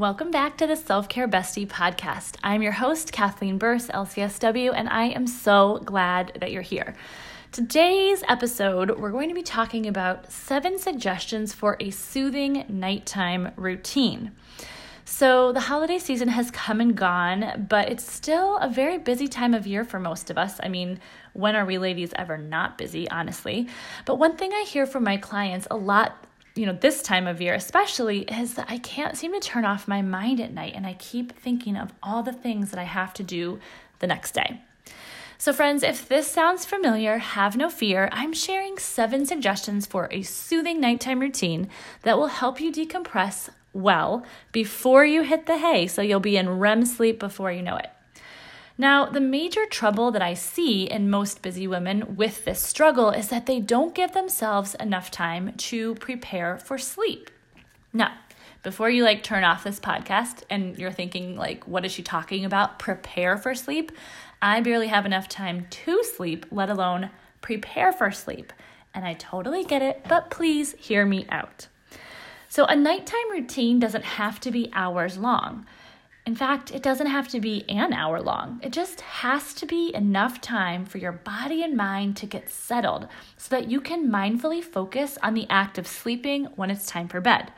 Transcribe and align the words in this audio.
Welcome 0.00 0.30
back 0.30 0.56
to 0.56 0.66
the 0.66 0.76
Self 0.76 1.10
Care 1.10 1.28
Bestie 1.28 1.68
podcast. 1.68 2.36
I'm 2.42 2.62
your 2.62 2.72
host, 2.72 3.12
Kathleen 3.12 3.58
Bearse, 3.58 3.88
LCSW, 3.88 4.72
and 4.74 4.88
I 4.88 5.08
am 5.08 5.26
so 5.26 5.76
glad 5.84 6.38
that 6.40 6.50
you're 6.50 6.62
here. 6.62 6.94
Today's 7.52 8.22
episode, 8.26 8.98
we're 8.98 9.10
going 9.10 9.28
to 9.28 9.34
be 9.34 9.42
talking 9.42 9.86
about 9.86 10.32
seven 10.32 10.78
suggestions 10.78 11.52
for 11.52 11.76
a 11.80 11.90
soothing 11.90 12.64
nighttime 12.70 13.52
routine. 13.56 14.32
So, 15.04 15.52
the 15.52 15.60
holiday 15.60 15.98
season 15.98 16.28
has 16.28 16.50
come 16.50 16.80
and 16.80 16.96
gone, 16.96 17.66
but 17.68 17.90
it's 17.90 18.10
still 18.10 18.56
a 18.56 18.70
very 18.70 18.96
busy 18.96 19.28
time 19.28 19.52
of 19.52 19.66
year 19.66 19.84
for 19.84 20.00
most 20.00 20.30
of 20.30 20.38
us. 20.38 20.58
I 20.62 20.68
mean, 20.68 20.98
when 21.34 21.56
are 21.56 21.66
we 21.66 21.76
ladies 21.76 22.14
ever 22.16 22.38
not 22.38 22.78
busy, 22.78 23.06
honestly? 23.10 23.68
But 24.06 24.14
one 24.14 24.38
thing 24.38 24.54
I 24.54 24.64
hear 24.66 24.86
from 24.86 25.04
my 25.04 25.18
clients 25.18 25.68
a 25.70 25.76
lot 25.76 26.26
you 26.54 26.66
know, 26.66 26.72
this 26.72 27.02
time 27.02 27.26
of 27.26 27.40
year 27.40 27.54
especially, 27.54 28.20
is 28.22 28.54
that 28.54 28.66
I 28.68 28.78
can't 28.78 29.16
seem 29.16 29.32
to 29.32 29.40
turn 29.40 29.64
off 29.64 29.88
my 29.88 30.02
mind 30.02 30.40
at 30.40 30.52
night 30.52 30.74
and 30.74 30.86
I 30.86 30.94
keep 30.94 31.38
thinking 31.38 31.76
of 31.76 31.92
all 32.02 32.22
the 32.22 32.32
things 32.32 32.70
that 32.70 32.80
I 32.80 32.84
have 32.84 33.14
to 33.14 33.22
do 33.22 33.60
the 34.00 34.06
next 34.06 34.32
day. 34.32 34.60
So, 35.38 35.54
friends, 35.54 35.82
if 35.82 36.06
this 36.06 36.30
sounds 36.30 36.66
familiar, 36.66 37.16
have 37.16 37.56
no 37.56 37.70
fear. 37.70 38.10
I'm 38.12 38.34
sharing 38.34 38.76
seven 38.76 39.24
suggestions 39.24 39.86
for 39.86 40.06
a 40.10 40.20
soothing 40.20 40.80
nighttime 40.80 41.20
routine 41.20 41.70
that 42.02 42.18
will 42.18 42.26
help 42.26 42.60
you 42.60 42.70
decompress 42.70 43.48
well 43.72 44.24
before 44.52 45.04
you 45.04 45.22
hit 45.22 45.46
the 45.46 45.56
hay 45.56 45.86
so 45.86 46.02
you'll 46.02 46.20
be 46.20 46.36
in 46.36 46.58
REM 46.58 46.84
sleep 46.84 47.18
before 47.18 47.50
you 47.50 47.62
know 47.62 47.76
it. 47.76 47.88
Now, 48.80 49.04
the 49.04 49.20
major 49.20 49.66
trouble 49.66 50.10
that 50.12 50.22
I 50.22 50.32
see 50.32 50.84
in 50.84 51.10
most 51.10 51.42
busy 51.42 51.66
women 51.66 52.16
with 52.16 52.46
this 52.46 52.60
struggle 52.62 53.10
is 53.10 53.28
that 53.28 53.44
they 53.44 53.60
don't 53.60 53.94
give 53.94 54.12
themselves 54.12 54.74
enough 54.76 55.10
time 55.10 55.52
to 55.68 55.96
prepare 55.96 56.56
for 56.56 56.78
sleep. 56.78 57.28
Now, 57.92 58.14
before 58.62 58.88
you 58.88 59.04
like 59.04 59.22
turn 59.22 59.44
off 59.44 59.64
this 59.64 59.78
podcast 59.78 60.44
and 60.48 60.78
you're 60.78 60.92
thinking 60.92 61.36
like 61.36 61.68
what 61.68 61.84
is 61.84 61.92
she 61.92 62.02
talking 62.02 62.46
about? 62.46 62.78
Prepare 62.78 63.36
for 63.36 63.54
sleep? 63.54 63.92
I 64.40 64.62
barely 64.62 64.86
have 64.86 65.04
enough 65.04 65.28
time 65.28 65.66
to 65.68 66.02
sleep, 66.02 66.46
let 66.50 66.70
alone 66.70 67.10
prepare 67.42 67.92
for 67.92 68.10
sleep. 68.10 68.50
And 68.94 69.04
I 69.04 69.12
totally 69.12 69.62
get 69.62 69.82
it, 69.82 70.06
but 70.08 70.30
please 70.30 70.72
hear 70.78 71.04
me 71.04 71.26
out. 71.28 71.66
So, 72.48 72.64
a 72.64 72.76
nighttime 72.76 73.30
routine 73.30 73.78
doesn't 73.78 74.04
have 74.04 74.40
to 74.40 74.50
be 74.50 74.70
hours 74.72 75.18
long. 75.18 75.66
In 76.26 76.36
fact, 76.36 76.70
it 76.70 76.82
doesn't 76.82 77.06
have 77.06 77.28
to 77.28 77.40
be 77.40 77.64
an 77.68 77.92
hour 77.92 78.20
long. 78.20 78.60
It 78.62 78.72
just 78.72 79.00
has 79.00 79.54
to 79.54 79.66
be 79.66 79.94
enough 79.94 80.40
time 80.40 80.84
for 80.84 80.98
your 80.98 81.12
body 81.12 81.62
and 81.62 81.76
mind 81.76 82.16
to 82.18 82.26
get 82.26 82.50
settled 82.50 83.08
so 83.36 83.56
that 83.56 83.70
you 83.70 83.80
can 83.80 84.10
mindfully 84.10 84.62
focus 84.62 85.16
on 85.22 85.34
the 85.34 85.46
act 85.48 85.78
of 85.78 85.86
sleeping 85.86 86.44
when 86.56 86.70
it's 86.70 86.86
time 86.86 87.08
for 87.08 87.20
bed. 87.20 87.52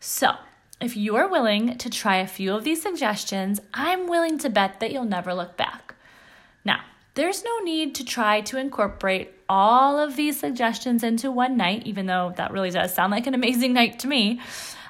So, 0.00 0.34
if 0.80 0.96
you're 0.96 1.28
willing 1.28 1.78
to 1.78 1.88
try 1.88 2.16
a 2.16 2.26
few 2.26 2.52
of 2.54 2.64
these 2.64 2.82
suggestions, 2.82 3.60
I'm 3.72 4.08
willing 4.08 4.38
to 4.38 4.50
bet 4.50 4.80
that 4.80 4.92
you'll 4.92 5.04
never 5.04 5.32
look 5.32 5.56
back. 5.56 5.94
Now, 6.64 6.80
there's 7.14 7.44
no 7.44 7.60
need 7.60 7.94
to 7.94 8.04
try 8.04 8.40
to 8.42 8.58
incorporate 8.58 9.30
all 9.48 9.98
of 9.98 10.16
these 10.16 10.38
suggestions 10.38 11.04
into 11.04 11.30
one 11.30 11.56
night, 11.56 11.86
even 11.86 12.06
though 12.06 12.34
that 12.36 12.50
really 12.50 12.70
does 12.70 12.92
sound 12.92 13.12
like 13.12 13.26
an 13.28 13.34
amazing 13.34 13.72
night 13.72 14.00
to 14.00 14.08
me. 14.08 14.40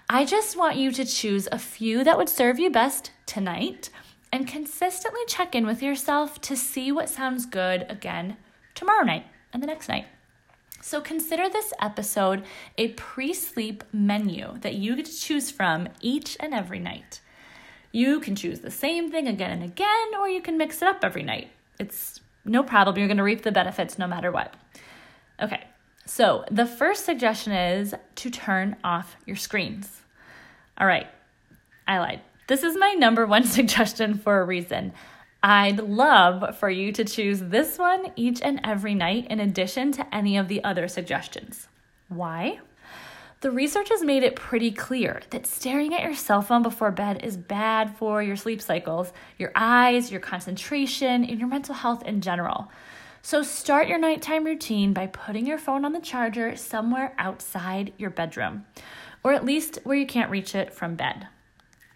I 0.09 0.27
just 0.27 0.55
want 0.57 0.77
you 0.77 0.93
to 0.93 1.05
choose 1.07 1.49
a 1.51 1.59
few 1.59 2.05
that 2.05 2.19
would 2.19 2.29
serve 2.29 2.59
you 2.59 2.69
best 2.69 3.11
tonight 3.25 3.89
and 4.31 4.47
consistently 4.47 5.23
check 5.27 5.55
in 5.55 5.65
with 5.65 5.83
yourself 5.83 6.41
to 6.43 6.57
see 6.57 6.93
what 6.93 7.09
sounds 7.09 7.47
good 7.47 7.87
again 7.89 8.37
tomorrow 8.75 9.05
night 9.05 9.25
and 9.53 9.63
the 9.63 9.67
next 9.67 9.89
night. 9.89 10.05
So 10.83 11.01
consider 11.01 11.49
this 11.49 11.73
episode 11.81 12.45
a 12.77 12.89
pre 12.89 13.33
sleep 13.33 13.83
menu 13.95 14.59
that 14.61 14.75
you 14.75 14.95
get 14.95 15.07
to 15.07 15.19
choose 15.19 15.51
from 15.51 15.89
each 16.03 16.37
and 16.39 16.53
every 16.53 16.81
night. 16.81 17.23
You 17.91 18.21
can 18.21 18.37
choose 18.37 18.61
the 18.61 18.71
same 18.71 19.11
thing 19.11 19.27
again 19.27 19.53
and 19.53 19.63
again, 19.63 20.15
or 20.19 20.29
you 20.29 20.43
can 20.43 20.59
mix 20.59 20.83
it 20.83 20.89
up 20.89 21.03
every 21.03 21.23
night. 21.23 21.49
It's 21.79 22.21
no 22.45 22.63
problem. 22.63 22.99
You're 22.99 23.09
going 23.09 23.17
to 23.17 23.23
reap 23.23 23.43
the 23.43 23.53
benefits 23.53 23.99
no 23.99 24.07
matter 24.07 24.31
what. 24.31 24.53
Okay, 25.41 25.65
so, 26.07 26.45
the 26.51 26.67
first 26.67 27.05
suggestion 27.05 27.53
is 27.53 27.95
to 28.17 28.31
turn 28.31 28.77
off 28.85 29.17
your 29.27 29.37
screens. 29.37 30.03
All 30.77 30.87
right, 30.87 31.07
I 31.89 31.99
lied. 31.99 32.21
This 32.47 32.63
is 32.63 32.77
my 32.77 32.93
number 32.93 33.27
one 33.27 33.45
suggestion 33.45 34.19
for 34.19 34.41
a 34.41 34.45
reason. 34.45 34.93
I'd 35.43 35.81
love 35.81 36.57
for 36.59 36.71
you 36.71 36.93
to 36.93 37.05
choose 37.05 37.41
this 37.41 37.79
one 37.79 38.13
each 38.17 38.41
and 38.43 38.61
every 38.65 38.95
night 38.95 39.27
in 39.29 39.41
addition 39.41 39.93
to 39.93 40.15
any 40.15 40.37
of 40.37 40.49
the 40.49 40.65
other 40.65 40.89
suggestions. 40.89 41.69
Why? 42.09 42.61
The 43.41 43.51
research 43.51 43.91
has 43.91 44.03
made 44.03 44.23
it 44.23 44.37
pretty 44.37 44.71
clear 44.71 45.21
that 45.31 45.47
staring 45.47 45.93
at 45.93 46.03
your 46.03 46.15
cell 46.15 46.41
phone 46.41 46.63
before 46.63 46.91
bed 46.91 47.23
is 47.23 47.37
bad 47.37 47.95
for 47.97 48.23
your 48.23 48.37
sleep 48.37 48.63
cycles, 48.63 49.13
your 49.39 49.53
eyes, 49.55 50.11
your 50.11 50.21
concentration, 50.21 51.25
and 51.25 51.39
your 51.39 51.49
mental 51.49 51.75
health 51.75 52.03
in 52.05 52.23
general. 52.23 52.71
So 53.27 53.43
start 53.43 53.89
your 53.89 53.97
nighttime 53.97 54.45
routine 54.45 54.93
by 54.93 55.07
putting 55.07 55.47
your 55.47 55.57
phone 55.57 55.87
on 55.87 55.95
the 55.95 55.99
charger 55.99 56.57
somewhere 56.57 57.15
outside 57.17 57.95
your 57.97 58.11
bedroom, 58.11 58.67
or 59.23 59.33
at 59.33 59.47
least 59.47 59.79
where 59.83 59.97
you 59.97 60.05
can't 60.05 60.31
reach 60.31 60.55
it 60.55 60.75
from 60.75 60.95
bed. 60.95 61.29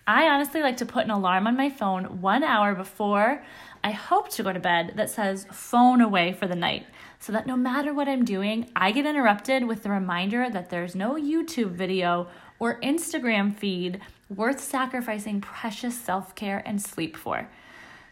I 0.06 0.26
honestly 0.26 0.62
like 0.62 0.78
to 0.78 0.86
put 0.86 1.04
an 1.04 1.10
alarm 1.10 1.46
on 1.46 1.54
my 1.54 1.68
phone 1.68 2.22
one 2.22 2.42
hour 2.42 2.74
before 2.74 3.44
I 3.84 3.90
hope 3.90 4.30
to 4.30 4.42
go 4.42 4.54
to 4.54 4.58
bed 4.58 4.94
that 4.96 5.10
says 5.10 5.46
phone 5.52 6.00
away 6.00 6.32
for 6.32 6.46
the 6.46 6.56
night 6.56 6.86
so 7.18 7.30
that 7.34 7.46
no 7.46 7.58
matter 7.58 7.92
what 7.92 8.08
I'm 8.08 8.24
doing, 8.24 8.70
I 8.74 8.90
get 8.90 9.04
interrupted 9.04 9.64
with 9.64 9.82
the 9.82 9.90
reminder 9.90 10.48
that 10.48 10.70
there's 10.70 10.94
no 10.94 11.16
YouTube 11.16 11.72
video 11.72 12.28
or 12.58 12.80
Instagram 12.80 13.54
feed 13.54 14.00
worth 14.34 14.60
sacrificing 14.60 15.42
precious 15.42 16.00
self 16.00 16.34
care 16.34 16.62
and 16.64 16.80
sleep 16.80 17.18
for. 17.18 17.50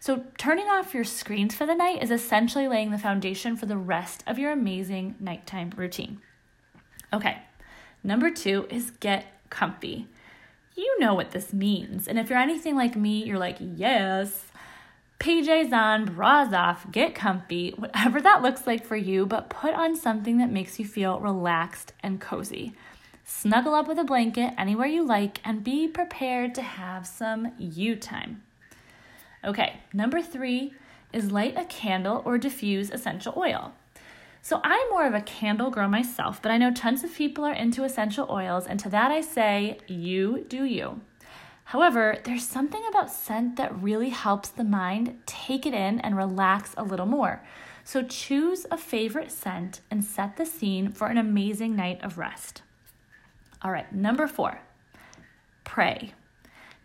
So, 0.06 0.22
turning 0.39 0.67
off 0.67 0.94
your 0.94 1.03
screens 1.03 1.56
for 1.56 1.67
the 1.67 1.75
night 1.75 2.00
is 2.00 2.12
essentially 2.12 2.69
laying 2.69 2.93
the 2.93 2.97
foundation 2.97 3.56
for 3.56 3.67
the 3.67 3.77
rest 3.77 4.22
of 4.25 4.39
your 4.39 4.53
amazing 4.53 5.17
nighttime 5.19 5.72
routine. 5.77 6.21
Okay, 7.12 7.39
number 8.05 8.31
two 8.31 8.69
is 8.71 8.93
get 8.93 9.27
comfy. 9.50 10.06
You 10.77 11.00
know 11.00 11.15
what 11.15 11.33
this 11.33 11.53
means. 11.53 12.06
And 12.06 12.21
if 12.21 12.31
you're 12.31 12.39
anything 12.39 12.77
like 12.77 12.95
me, 12.95 13.25
you're 13.25 13.37
like, 13.37 13.56
yes, 13.59 14.45
PJs 15.19 15.72
on, 15.72 16.05
bras 16.05 16.53
off, 16.53 16.89
get 16.93 17.16
comfy, 17.16 17.75
whatever 17.77 18.21
that 18.21 18.43
looks 18.43 18.65
like 18.65 18.87
for 18.87 18.95
you, 18.95 19.27
but 19.27 19.50
put 19.50 19.75
on 19.75 19.97
something 19.97 20.39
that 20.39 20.53
makes 20.53 20.78
you 20.78 20.84
feel 20.84 21.19
relaxed 21.19 21.95
and 22.05 22.21
cozy. 22.21 22.75
Snuggle 23.25 23.75
up 23.75 23.89
with 23.89 23.99
a 23.99 24.05
blanket 24.05 24.55
anywhere 24.56 24.87
you 24.87 25.05
like 25.05 25.41
and 25.45 25.65
be 25.65 25.89
prepared 25.89 26.55
to 26.55 26.62
have 26.62 27.09
some 27.09 27.50
you 27.59 27.97
time. 27.97 28.43
Okay, 29.47 29.81
number 29.93 30.21
three 30.21 30.75
is 31.12 31.31
light 31.31 31.57
a 31.57 31.65
candle 31.67 32.21
or 32.25 32.37
diffuse 32.37 32.91
essential 32.91 33.33
oil. 33.37 33.73
So 34.43 34.61
I'm 34.65 34.91
more 34.91 35.07
of 35.07 35.15
a 35.15 35.21
candle 35.21 35.71
girl 35.71 35.89
myself, 35.89 36.43
but 36.43 36.51
I 36.51 36.59
know 36.59 36.73
tons 36.73 37.05
of 37.05 37.15
people 37.15 37.45
are 37.45 37.53
into 37.53 37.84
essential 37.84 38.27
oils, 38.29 38.67
and 38.67 38.79
to 38.81 38.89
that 38.91 39.11
I 39.11 39.21
say, 39.21 39.79
you 39.87 40.45
do 40.49 40.65
you. 40.65 41.01
However, 41.65 42.19
there's 42.25 42.47
something 42.47 42.83
about 42.89 43.11
scent 43.11 43.57
that 43.57 43.81
really 43.81 44.11
helps 44.11 44.49
the 44.49 44.65
mind 44.65 45.19
take 45.27 45.67
it 45.67 45.75
in 45.75 46.01
and 46.01 46.17
relax 46.17 46.75
a 46.77 46.84
little 46.84 47.07
more. 47.07 47.43
So 47.83 48.03
choose 48.03 48.67
a 48.71 48.77
favorite 48.77 49.33
scent 49.33 49.81
and 49.91 50.05
set 50.05 50.37
the 50.37 50.47
scene 50.47 50.91
for 50.91 51.07
an 51.07 51.19
amazing 51.19 51.75
night 51.75 52.03
of 52.03 52.19
rest. 52.19 52.63
All 53.63 53.71
right, 53.71 53.93
number 53.93 54.27
four, 54.27 54.61
pray. 55.65 56.15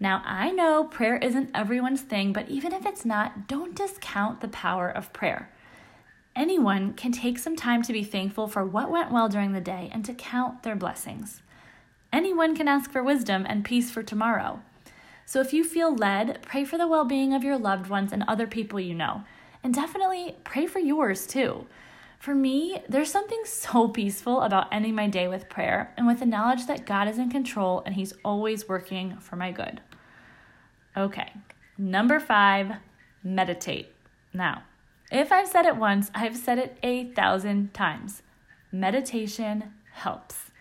Now, 0.02 0.24
I 0.26 0.50
know 0.50 0.84
prayer 0.84 1.18
isn't 1.18 1.52
everyone's 1.54 2.02
thing, 2.02 2.34
but 2.34 2.50
even 2.50 2.74
if 2.74 2.88
it's 2.88 3.06
not, 3.06 3.48
don't 3.48 3.76
discount 3.76 4.42
the 4.42 4.48
power 4.48 4.90
of 4.90 5.14
prayer. 5.14 5.52
Anyone 6.36 6.94
can 6.94 7.12
take 7.12 7.38
some 7.38 7.56
time 7.56 7.84
to 7.84 7.94
be 7.94 8.04
thankful 8.04 8.48
for 8.48 8.66
what 8.66 8.90
went 8.90 9.12
well 9.12 9.30
during 9.30 9.54
the 9.54 9.62
day 9.62 9.92
and 9.94 10.04
to 10.06 10.16
count 10.16 10.64
their 10.64 10.76
blessings. 10.76 11.44
Anyone 12.12 12.56
can 12.56 12.68
ask 12.68 12.90
for 12.90 13.04
wisdom 13.04 13.46
and 13.48 13.64
peace 13.64 13.92
for 13.92 14.02
tomorrow. 14.02 14.64
So 15.28 15.40
if 15.40 15.54
you 15.54 15.64
feel 15.64 15.96
led, 15.96 16.42
pray 16.42 16.66
for 16.66 16.80
the 16.80 16.88
well 16.88 17.06
being 17.06 17.32
of 17.32 17.44
your 17.44 17.60
loved 17.60 17.88
ones 17.88 18.12
and 18.12 18.24
other 18.28 18.48
people 18.48 18.80
you 18.80 18.96
know. 18.96 19.24
And 19.64 19.72
definitely 19.72 20.36
pray 20.44 20.66
for 20.66 20.80
yours 20.80 21.28
too. 21.28 21.68
For 22.18 22.34
me, 22.34 22.82
there's 22.90 23.12
something 23.12 23.42
so 23.46 23.88
peaceful 23.88 24.42
about 24.42 24.74
ending 24.74 24.96
my 24.96 25.08
day 25.08 25.28
with 25.28 25.48
prayer 25.48 25.94
and 25.96 26.08
with 26.08 26.22
the 26.22 26.26
knowledge 26.26 26.66
that 26.66 26.88
God 26.88 27.08
is 27.08 27.20
in 27.20 27.30
control 27.30 27.84
and 27.86 27.94
He's 27.94 28.14
always 28.26 28.68
working 28.68 29.18
for 29.20 29.36
my 29.36 29.52
good. 29.52 29.80
Okay, 30.96 31.32
number 31.78 32.20
five, 32.20 32.74
meditate. 33.24 33.94
Now, 34.34 34.64
if 35.12 35.32
I've 35.32 35.48
said 35.48 35.66
it 35.66 35.78
once, 35.78 36.12
I've 36.14 36.36
said 36.38 36.58
it 36.58 36.78
a 36.84 37.06
thousand 37.12 37.74
times. 37.74 38.22
Meditation 38.72 39.74
helps. 39.94 40.52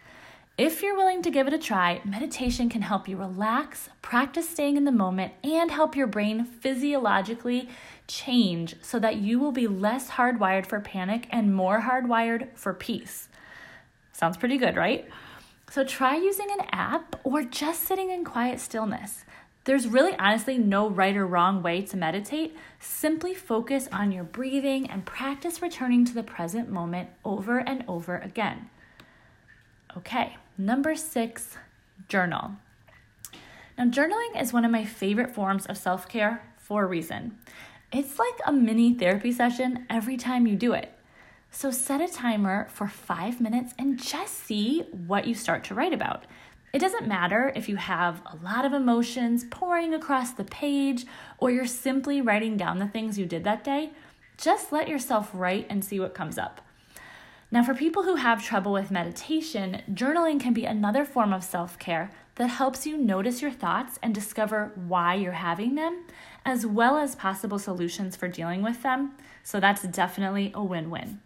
If 0.56 0.82
you're 0.82 0.96
willing 0.96 1.22
to 1.22 1.30
give 1.30 1.46
it 1.46 1.54
a 1.54 1.58
try, 1.58 2.00
meditation 2.04 2.68
can 2.68 2.82
help 2.82 3.08
you 3.08 3.16
relax, 3.16 3.88
practice 4.02 4.48
staying 4.48 4.76
in 4.76 4.84
the 4.84 4.92
moment, 4.92 5.32
and 5.42 5.70
help 5.70 5.96
your 5.96 6.06
brain 6.06 6.44
physiologically 6.44 7.68
change 8.06 8.76
so 8.82 8.98
that 8.98 9.16
you 9.16 9.38
will 9.38 9.52
be 9.52 9.66
less 9.66 10.10
hardwired 10.10 10.66
for 10.66 10.80
panic 10.80 11.28
and 11.30 11.54
more 11.54 11.80
hardwired 11.80 12.48
for 12.54 12.74
peace. 12.74 13.28
Sounds 14.12 14.36
pretty 14.36 14.58
good, 14.58 14.76
right? 14.76 15.08
So 15.70 15.82
try 15.82 16.16
using 16.16 16.50
an 16.50 16.66
app 16.72 17.18
or 17.24 17.42
just 17.42 17.84
sitting 17.84 18.10
in 18.10 18.24
quiet 18.24 18.60
stillness. 18.60 19.24
There's 19.64 19.86
really 19.86 20.16
honestly 20.16 20.56
no 20.56 20.88
right 20.88 21.16
or 21.16 21.26
wrong 21.26 21.62
way 21.62 21.82
to 21.82 21.96
meditate. 21.96 22.56
Simply 22.78 23.34
focus 23.34 23.88
on 23.92 24.10
your 24.10 24.24
breathing 24.24 24.88
and 24.88 25.04
practice 25.04 25.60
returning 25.60 26.04
to 26.06 26.14
the 26.14 26.22
present 26.22 26.70
moment 26.70 27.10
over 27.24 27.58
and 27.58 27.84
over 27.86 28.16
again. 28.16 28.70
Okay, 29.96 30.36
number 30.56 30.94
six, 30.94 31.58
journal. 32.08 32.52
Now, 33.76 33.86
journaling 33.86 34.40
is 34.40 34.52
one 34.52 34.64
of 34.64 34.70
my 34.70 34.84
favorite 34.84 35.34
forms 35.34 35.66
of 35.66 35.76
self 35.76 36.08
care 36.08 36.42
for 36.56 36.84
a 36.84 36.86
reason. 36.86 37.36
It's 37.92 38.18
like 38.18 38.38
a 38.46 38.52
mini 38.52 38.94
therapy 38.94 39.32
session 39.32 39.84
every 39.90 40.16
time 40.16 40.46
you 40.46 40.56
do 40.56 40.72
it. 40.72 40.92
So, 41.50 41.70
set 41.70 42.00
a 42.00 42.06
timer 42.06 42.68
for 42.70 42.86
five 42.86 43.40
minutes 43.40 43.74
and 43.78 43.98
just 43.98 44.34
see 44.34 44.82
what 45.06 45.26
you 45.26 45.34
start 45.34 45.64
to 45.64 45.74
write 45.74 45.92
about. 45.92 46.24
It 46.72 46.78
doesn't 46.78 47.08
matter 47.08 47.52
if 47.56 47.68
you 47.68 47.76
have 47.76 48.22
a 48.26 48.36
lot 48.44 48.64
of 48.64 48.72
emotions 48.72 49.44
pouring 49.50 49.92
across 49.92 50.30
the 50.30 50.44
page 50.44 51.04
or 51.38 51.50
you're 51.50 51.66
simply 51.66 52.20
writing 52.20 52.56
down 52.56 52.78
the 52.78 52.86
things 52.86 53.18
you 53.18 53.26
did 53.26 53.42
that 53.44 53.64
day. 53.64 53.90
Just 54.36 54.70
let 54.72 54.88
yourself 54.88 55.30
write 55.34 55.66
and 55.68 55.84
see 55.84 55.98
what 55.98 56.14
comes 56.14 56.38
up. 56.38 56.60
Now, 57.52 57.64
for 57.64 57.74
people 57.74 58.04
who 58.04 58.14
have 58.14 58.44
trouble 58.44 58.72
with 58.72 58.92
meditation, 58.92 59.82
journaling 59.92 60.38
can 60.38 60.52
be 60.52 60.64
another 60.64 61.04
form 61.04 61.32
of 61.32 61.42
self 61.42 61.76
care 61.80 62.12
that 62.36 62.46
helps 62.46 62.86
you 62.86 62.96
notice 62.96 63.42
your 63.42 63.50
thoughts 63.50 63.98
and 64.04 64.14
discover 64.14 64.70
why 64.76 65.16
you're 65.16 65.32
having 65.32 65.74
them, 65.74 66.04
as 66.44 66.64
well 66.64 66.96
as 66.96 67.16
possible 67.16 67.58
solutions 67.58 68.14
for 68.14 68.28
dealing 68.28 68.62
with 68.62 68.84
them. 68.84 69.16
So, 69.42 69.58
that's 69.58 69.82
definitely 69.82 70.52
a 70.54 70.62
win 70.62 70.90
win. 70.90 71.20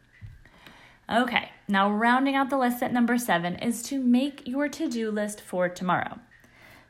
Okay, 1.11 1.51
now 1.69 1.91
rounding 1.91 2.35
out 2.35 2.49
the 2.49 2.56
list 2.56 2.83
at 2.83 2.93
number 2.93 3.19
seven 3.19 3.56
is 3.56 3.83
to 3.85 4.01
make 4.01 4.47
your 4.47 4.69
to 4.71 4.89
do 4.89 5.11
list 5.11 5.41
for 5.41 5.69
tomorrow. 5.69 6.19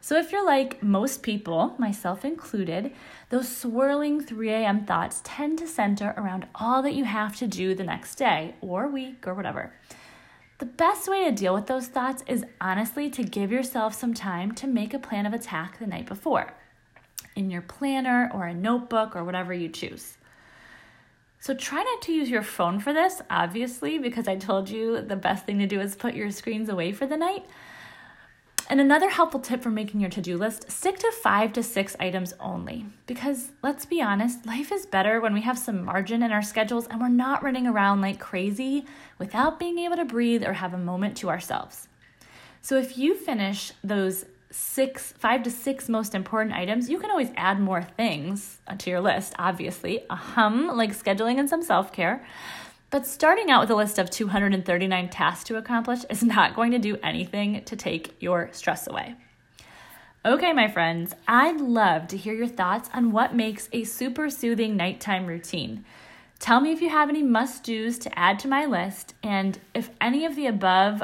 So, 0.01 0.19
if 0.19 0.31
you're 0.31 0.45
like 0.45 0.83
most 0.83 1.23
people, 1.23 1.75
myself 1.79 2.25
included, 2.25 2.93
those 3.31 3.49
swirling 3.49 4.21
3 4.21 4.51
a.m. 4.51 4.85
thoughts 4.85 5.23
tend 5.25 5.59
to 5.59 5.67
center 5.67 6.13
around 6.17 6.47
all 6.55 6.83
that 6.83 6.95
you 6.95 7.05
have 7.05 7.35
to 7.37 7.47
do 7.47 7.75
the 7.75 7.85
next 7.85 8.17
day 8.17 8.55
or 8.61 8.87
week 8.87 9.27
or 9.27 9.35
whatever. 9.35 9.73
The 10.59 10.67
best 10.67 11.09
way 11.09 11.25
to 11.25 11.33
deal 11.33 11.55
with 11.55 11.67
those 11.67 11.89
thoughts 11.89 12.23
is 12.29 12.45
honestly 12.61 13.11
to 13.11 13.25
give 13.25 13.51
yourself 13.51 13.95
some 13.95 14.15
time 14.15 14.53
to 14.53 14.67
make 14.67 14.95
a 14.95 14.99
plan 14.99 15.27
of 15.27 15.33
attack 15.33 15.79
the 15.79 15.87
night 15.87 16.07
before 16.07 16.53
in 17.35 17.51
your 17.51 17.63
planner 17.63 18.31
or 18.33 18.47
a 18.47 18.55
notebook 18.55 19.17
or 19.17 19.25
whatever 19.25 19.53
you 19.53 19.69
choose. 19.69 20.17
So 21.45 21.53
try 21.53 21.83
not 21.83 22.01
to 22.01 22.13
use 22.15 22.31
your 22.31 22.43
phone 22.43 22.81
for 22.81 22.95
this, 22.95 23.21
obviously, 23.29 23.99
because 23.99 24.27
I 24.27 24.37
told 24.37 24.71
you 24.71 25.03
the 25.03 25.15
best 25.15 25.45
thing 25.45 25.59
to 25.59 25.67
do 25.67 25.79
is 25.79 25.95
put 25.95 26.15
your 26.15 26.31
screens 26.31 26.71
away 26.71 26.91
for 26.91 27.07
the 27.07 27.19
night. 27.19 27.45
And 28.71 28.81
another 28.81 29.11
helpful 29.11 29.41
tip 29.41 29.63
for 29.63 29.69
making 29.69 30.01
your 30.01 30.09
to 30.09 30.23
do 30.23 30.39
list 30.39 30.71
stick 30.71 30.99
to 31.01 31.13
five 31.13 31.53
to 31.53 31.63
six 31.63 31.97
items 32.01 32.33
only. 32.41 32.87
Because 33.05 33.51
let's 33.63 33.85
be 33.85 34.01
honest, 34.01 34.47
life 34.47 34.73
is 34.73 34.87
better 34.87 35.21
when 35.21 35.35
we 35.35 35.43
have 35.43 35.59
some 35.59 35.85
margin 35.85 36.23
in 36.23 36.33
our 36.33 36.41
schedules 36.41 36.87
and 36.87 36.99
we're 36.99 37.09
not 37.09 37.43
running 37.43 37.67
around 37.67 38.01
like 38.01 38.19
crazy 38.19 38.87
without 39.19 39.59
being 39.59 39.79
able 39.81 39.97
to 39.97 40.07
breathe 40.07 40.45
or 40.45 40.55
have 40.55 40.73
a 40.73 40.79
moment 40.79 41.15
to 41.19 41.29
ourselves. 41.29 41.89
So 42.63 42.79
if 42.79 42.97
you 42.97 43.15
finish 43.15 43.71
those 43.83 44.25
six, 44.51 45.13
five 45.19 45.43
to 45.43 45.51
six 45.51 45.89
most 45.89 46.15
important 46.15 46.55
items, 46.55 46.89
you 46.89 46.99
can 46.99 47.11
always 47.11 47.31
add 47.37 47.61
more 47.61 47.83
things 47.83 48.59
uh, 48.69 48.77
to 48.77 48.91
your 48.91 49.01
list, 49.01 49.35
obviously. 49.39 50.05
A 50.11 50.17
hum, 50.17 50.69
like 50.69 50.91
scheduling 50.97 51.39
and 51.39 51.49
some 51.49 51.63
self 51.63 51.93
care. 51.93 52.25
But 52.91 53.07
starting 53.07 53.51
out 53.51 53.61
with 53.61 53.71
a 53.71 53.75
list 53.75 53.99
of 53.99 54.09
239 54.11 55.09
tasks 55.09 55.45
to 55.45 55.57
accomplish 55.57 56.05
is 56.09 56.23
not 56.37 56.55
going 56.55 56.71
to 56.71 56.79
do 56.79 56.97
anything 57.03 57.65
to 57.65 57.77
take 57.77 58.15
your 58.21 58.49
stress 58.53 58.87
away. 58.87 59.17
Okay, 60.27 60.53
my 60.53 60.69
friends, 60.69 61.15
I'd 61.29 61.61
love 61.61 62.09
to 62.09 62.17
hear 62.17 62.33
your 62.33 62.47
thoughts 62.47 62.89
on 62.95 63.13
what 63.13 63.35
makes 63.35 63.69
a 63.73 63.85
super 63.85 64.31
soothing 64.31 64.77
nighttime 64.77 65.27
routine. 65.27 65.85
Tell 66.39 66.61
me 66.61 66.73
if 66.73 66.81
you 66.81 66.89
have 66.89 67.09
any 67.09 67.23
must 67.23 67.65
do's 67.65 67.99
to 67.99 68.19
add 68.19 68.39
to 68.39 68.49
my 68.49 68.65
list, 68.65 69.15
and 69.23 69.59
if 69.75 69.91
any 70.01 70.25
of 70.25 70.37
the 70.37 70.47
above 70.47 71.03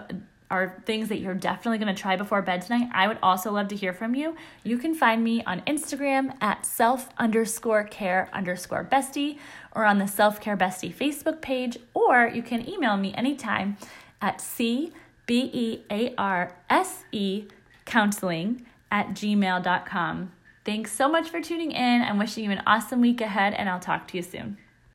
are 0.51 0.83
things 0.85 1.09
that 1.09 1.19
you're 1.19 1.35
definitely 1.35 1.79
going 1.79 1.95
to 1.95 2.01
try 2.01 2.17
before 2.17 2.43
bed 2.43 2.63
tonight, 2.63 2.89
I 2.93 3.07
would 3.07 3.19
also 3.23 3.53
love 3.53 3.69
to 3.69 3.77
hear 3.77 3.93
from 3.93 4.15
you. 4.15 4.37
You 4.65 4.79
can 4.79 4.95
find 4.95 5.23
me 5.23 5.43
on 5.45 5.61
Instagram 5.63 6.35
at 6.41 6.67
self 6.67 7.09
underscore 7.19 7.85
care 7.85 8.29
underscore 8.33 8.85
bestie 8.85 9.39
or 9.73 9.85
on 9.85 9.99
the 9.99 10.07
Self 10.07 10.41
Care 10.41 10.57
Bestie 10.57 10.93
Facebook 10.93 11.41
page, 11.41 11.79
or 11.95 12.27
you 12.27 12.43
can 12.43 12.69
email 12.69 12.97
me 12.97 13.15
anytime 13.15 13.77
at 14.21 14.41
c 14.41 14.93
b 15.27 15.51
e 15.53 15.83
a 15.91 16.15
r 16.17 16.57
s 16.69 17.05
e 17.13 17.45
counseling 17.85 18.67
at 18.91 19.11
gmail.com. 19.11 20.33
Thanks 20.65 20.93
so 20.93 21.09
much 21.09 21.31
for 21.31 21.41
tuning 21.41 21.71
in. 21.71 22.03
I'm 22.03 22.19
wishing 22.19 22.45
you 22.45 22.51
an 22.51 22.63
awesome 22.67 23.01
week 23.01 23.21
ahead, 23.21 23.55
and 23.55 23.69
I'll 23.69 23.81
talk 23.81 24.09
to 24.09 24.17
you 24.17 24.23
soon. 24.23 24.59